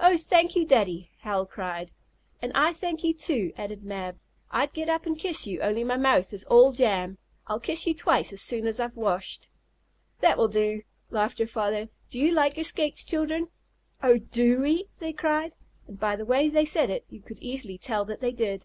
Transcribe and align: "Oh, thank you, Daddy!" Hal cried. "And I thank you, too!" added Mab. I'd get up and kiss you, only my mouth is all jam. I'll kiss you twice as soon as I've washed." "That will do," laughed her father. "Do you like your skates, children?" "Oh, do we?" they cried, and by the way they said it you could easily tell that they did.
"Oh, 0.00 0.16
thank 0.16 0.56
you, 0.56 0.64
Daddy!" 0.64 1.10
Hal 1.18 1.44
cried. 1.44 1.90
"And 2.40 2.52
I 2.54 2.72
thank 2.72 3.04
you, 3.04 3.12
too!" 3.12 3.52
added 3.58 3.82
Mab. 3.84 4.18
I'd 4.50 4.72
get 4.72 4.88
up 4.88 5.04
and 5.04 5.18
kiss 5.18 5.46
you, 5.46 5.60
only 5.60 5.84
my 5.84 5.98
mouth 5.98 6.32
is 6.32 6.44
all 6.44 6.72
jam. 6.72 7.18
I'll 7.48 7.60
kiss 7.60 7.86
you 7.86 7.92
twice 7.92 8.32
as 8.32 8.40
soon 8.40 8.66
as 8.66 8.80
I've 8.80 8.96
washed." 8.96 9.50
"That 10.20 10.38
will 10.38 10.48
do," 10.48 10.84
laughed 11.10 11.38
her 11.38 11.46
father. 11.46 11.90
"Do 12.08 12.18
you 12.18 12.32
like 12.32 12.56
your 12.56 12.64
skates, 12.64 13.04
children?" 13.04 13.48
"Oh, 14.02 14.16
do 14.16 14.62
we?" 14.62 14.88
they 15.00 15.12
cried, 15.12 15.54
and 15.86 16.00
by 16.00 16.16
the 16.16 16.24
way 16.24 16.48
they 16.48 16.64
said 16.64 16.88
it 16.88 17.04
you 17.10 17.20
could 17.20 17.38
easily 17.40 17.76
tell 17.76 18.06
that 18.06 18.20
they 18.20 18.32
did. 18.32 18.64